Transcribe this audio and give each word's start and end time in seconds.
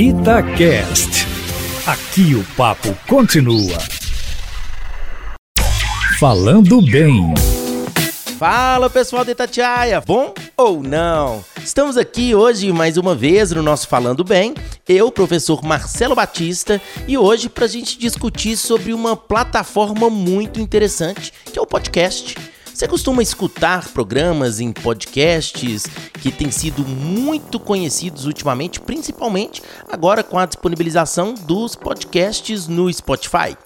Itacast. 0.00 1.26
Aqui 1.84 2.36
o 2.36 2.44
papo 2.56 2.96
continua. 3.08 3.76
Falando 6.20 6.80
bem. 6.80 7.34
Fala 8.38 8.88
pessoal 8.88 9.24
de 9.24 9.32
Itatiaia, 9.32 10.00
bom 10.00 10.32
ou 10.56 10.84
não? 10.84 11.44
Estamos 11.64 11.96
aqui 11.96 12.32
hoje 12.32 12.72
mais 12.72 12.96
uma 12.96 13.12
vez 13.12 13.50
no 13.50 13.60
nosso 13.60 13.88
Falando 13.88 14.22
Bem, 14.22 14.54
eu, 14.88 15.10
professor 15.10 15.64
Marcelo 15.64 16.14
Batista, 16.14 16.80
e 17.08 17.18
hoje 17.18 17.48
para 17.48 17.64
a 17.64 17.68
gente 17.68 17.98
discutir 17.98 18.56
sobre 18.56 18.94
uma 18.94 19.16
plataforma 19.16 20.08
muito 20.08 20.60
interessante 20.60 21.32
que 21.44 21.58
é 21.58 21.62
o 21.62 21.66
podcast. 21.66 22.36
Você 22.78 22.86
costuma 22.86 23.20
escutar 23.20 23.88
programas 23.88 24.60
em 24.60 24.70
podcasts 24.70 25.82
que 26.22 26.30
têm 26.30 26.48
sido 26.48 26.86
muito 26.86 27.58
conhecidos 27.58 28.24
ultimamente, 28.24 28.78
principalmente 28.78 29.60
agora 29.90 30.22
com 30.22 30.38
a 30.38 30.46
disponibilização 30.46 31.34
dos 31.34 31.74
podcasts 31.74 32.68
no 32.68 32.88
Spotify? 32.92 33.56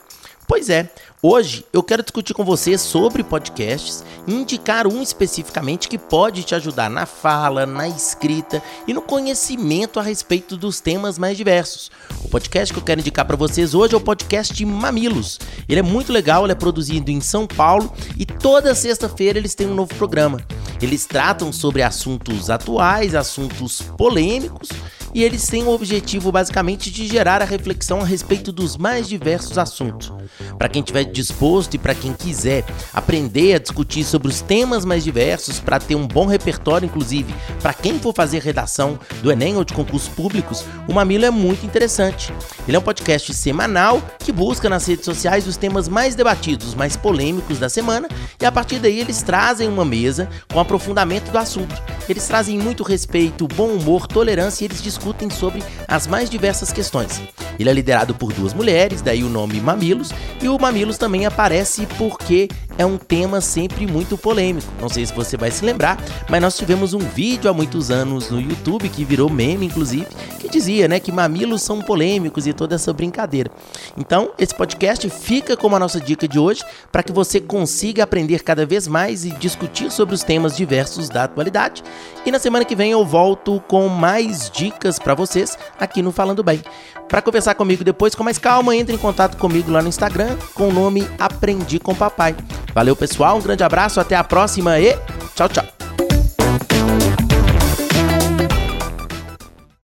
Pois 0.52 0.69
é, 0.69 0.87
hoje 1.23 1.65
eu 1.73 1.83
quero 1.83 2.02
discutir 2.02 2.34
com 2.34 2.45
você 2.45 2.77
sobre 2.77 3.24
podcasts 3.24 4.05
e 4.27 4.34
indicar 4.34 4.87
um 4.87 5.01
especificamente 5.01 5.88
que 5.88 5.97
pode 5.97 6.42
te 6.42 6.55
ajudar 6.55 6.91
na 6.91 7.06
fala, 7.06 7.65
na 7.65 7.88
escrita 7.88 8.62
e 8.87 8.92
no 8.92 9.01
conhecimento 9.01 9.98
a 9.98 10.02
respeito 10.02 10.55
dos 10.55 10.78
temas 10.78 11.16
mais 11.16 11.38
diversos. 11.38 11.91
O 12.23 12.28
podcast 12.28 12.70
que 12.70 12.78
eu 12.78 12.84
quero 12.84 13.01
indicar 13.01 13.25
para 13.25 13.34
vocês 13.34 13.73
hoje 13.73 13.95
é 13.95 13.97
o 13.97 14.01
podcast 14.01 14.62
Mamilos. 14.66 15.41
Ele 15.66 15.80
é 15.80 15.83
muito 15.83 16.12
legal, 16.12 16.45
ele 16.45 16.53
é 16.53 16.55
produzido 16.55 17.11
em 17.11 17.23
São 17.23 17.47
Paulo 17.47 17.91
e 18.19 18.27
toda 18.27 18.75
sexta-feira 18.75 19.39
eles 19.39 19.55
têm 19.55 19.69
um 19.69 19.75
novo 19.75 19.95
programa. 19.95 20.39
Eles 20.83 21.06
tratam 21.06 21.50
sobre 21.50 21.80
assuntos 21.80 22.50
atuais, 22.50 23.14
assuntos 23.14 23.80
polêmicos 23.97 24.69
e 25.15 25.23
eles 25.23 25.47
têm 25.47 25.65
o 25.65 25.71
objetivo 25.71 26.33
basicamente 26.33 26.91
de 26.91 27.07
gerar 27.07 27.43
a 27.43 27.45
reflexão 27.45 28.01
a 28.01 28.05
respeito 28.05 28.51
dos 28.51 28.77
mais 28.77 29.09
diversos 29.09 29.59
assuntos. 29.59 30.12
Para 30.56 30.69
quem 30.69 30.81
estiver 30.81 31.05
disposto 31.05 31.75
e 31.75 31.78
para 31.78 31.95
quem 31.95 32.12
quiser 32.14 32.64
aprender 32.92 33.55
a 33.55 33.59
discutir 33.59 34.05
sobre 34.05 34.28
os 34.28 34.41
temas 34.41 34.84
mais 34.84 35.05
diversos, 35.05 35.61
para 35.61 35.78
ter 35.78 35.95
um 35.95 36.06
bom 36.06 36.27
repertório, 36.27 36.87
inclusive 36.87 37.34
para 37.61 37.75
quem 37.75 37.98
for 37.98 38.14
fazer 38.14 38.41
redação 38.41 38.98
do 39.22 39.31
Enem 39.31 39.56
ou 39.56 39.64
de 39.64 39.75
concursos 39.75 40.09
públicos, 40.09 40.64
o 40.89 40.95
Mamilo 40.95 41.27
é 41.27 41.31
muito 41.31 41.67
interessante. 41.67 42.33
Ele 42.67 42.77
é 42.77 42.81
um 42.81 42.83
podcast 42.83 43.34
semanal 43.34 44.00
que 44.19 44.33
busca 44.33 44.69
nas 44.69 44.87
redes 44.87 45.05
sociais 45.05 45.47
os 45.47 45.56
temas 45.56 45.89
mais 45.89 46.15
debatidos, 46.15 46.75
mais 46.75 46.97
polêmicos 46.97 47.59
da 47.59 47.69
semana 47.69 48.09
e 48.41 48.47
a 48.47 48.53
partir 48.53 48.78
daí 48.78 49.00
eles 49.00 49.22
trazem 49.22 49.69
uma 49.69 49.84
mesa 49.84 50.28
com 50.50 50.59
aprofundamento 50.59 51.31
do 51.31 51.39
assunto. 51.39 51.75
Eles 52.09 52.27
trazem 52.27 52.59
muito 52.59 52.83
respeito, 52.83 53.47
bom 53.47 53.69
humor, 53.69 54.06
tolerância 54.06 54.65
e 54.65 54.67
eles 54.67 54.83
discutem 54.83 55.02
sobre 55.31 55.62
as 55.89 56.06
mais 56.06 56.31
diversas 56.31 56.72
questões. 56.72 57.20
Ele 57.58 57.69
é 57.69 57.72
liderado 57.72 58.14
por 58.14 58.33
duas 58.33 58.55
mulheres, 58.55 59.03
daí 59.03 59.22
o 59.22 59.28
nome 59.28 59.61
Mamilos, 59.61 60.11
e 60.41 60.48
o 60.48 60.59
Mamilos 60.59 60.98
também 60.98 61.27
aparece 61.27 61.86
porque 61.98 62.48
é 62.83 62.86
um 62.86 62.98
tema 62.98 63.41
sempre 63.41 63.86
muito 63.86 64.19
polêmico. 64.19 64.66
Não 64.80 64.88
sei 64.88 65.06
se 65.06 65.14
você 65.14 65.36
vai 65.36 65.50
se 65.50 65.64
lembrar, 65.64 65.98
mas 66.28 66.42
nós 66.42 66.56
tivemos 66.56 66.92
um 66.92 66.98
vídeo 66.98 67.48
há 67.48 67.55
muitos 67.55 67.91
anos 67.91 68.30
no 68.30 68.41
YouTube 68.41 68.88
que 68.88 69.05
virou 69.05 69.30
meme, 69.30 69.66
inclusive, 69.66 70.06
que 70.41 70.48
dizia, 70.48 70.88
né, 70.88 70.98
que 70.98 71.12
mamilos 71.12 71.62
são 71.62 71.80
polêmicos 71.80 72.47
e 72.47 72.53
toda 72.53 72.75
essa 72.75 72.92
brincadeira. 72.92 73.50
Então, 73.97 74.33
esse 74.38 74.55
podcast 74.55 75.08
fica 75.08 75.56
como 75.56 75.77
a 75.77 75.78
nossa 75.78 76.00
dica 76.00 76.27
de 76.27 76.38
hoje 76.38 76.62
para 76.91 77.03
que 77.03 77.12
você 77.12 77.41
consiga 77.41 78.03
aprender 78.03 78.42
cada 78.42 78.66
vez 78.66 78.88
mais 78.88 79.25
e 79.25 79.30
discutir 79.30 79.91
sobre 79.91 80.14
os 80.14 80.25
temas 80.25 80.56
diversos 80.56 81.08
da 81.08 81.25
atualidade. 81.25 81.84
E 82.27 82.30
na 82.30 82.38
semana 82.38 82.64
que 82.64 82.75
vem 82.75 82.91
eu 82.91 83.05
volto 83.06 83.62
com 83.69 83.88
mais 83.88 84.50
dicas 84.50 84.98
para 84.98 85.14
vocês 85.14 85.56
aqui 85.78 86.03
no 86.03 86.10
Falando 86.10 86.42
Bem. 86.42 86.60
Para 87.08 87.22
conversar 87.22 87.55
comigo 87.55 87.84
depois 87.84 88.14
com 88.14 88.25
mais 88.25 88.38
calma, 88.38 88.75
entre 88.75 88.94
em 88.94 88.98
contato 88.98 89.36
comigo 89.36 89.70
lá 89.70 89.83
no 89.83 89.88
Instagram 89.88 90.36
com 90.55 90.69
o 90.69 90.72
nome 90.72 91.06
Aprendi 91.19 91.78
com 91.78 91.94
Papai. 91.94 92.34
Valeu, 92.75 92.97
pessoal, 92.97 93.37
um 93.37 93.42
grande 93.42 93.62
abraço, 93.62 94.00
até 94.00 94.16
a 94.16 94.25
próxima 94.25 94.78
e 94.78 94.97
tchau, 95.34 95.49
tchau. 95.49 95.81